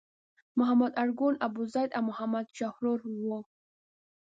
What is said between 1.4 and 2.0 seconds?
ابوزید